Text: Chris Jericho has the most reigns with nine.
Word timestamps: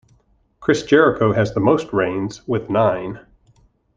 Chris 0.59 0.81
Jericho 0.81 1.31
has 1.31 1.53
the 1.53 1.59
most 1.59 1.93
reigns 1.93 2.47
with 2.47 2.71
nine. 2.71 3.23